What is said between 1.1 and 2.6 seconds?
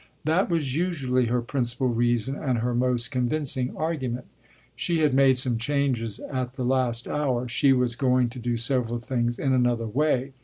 her principal reason and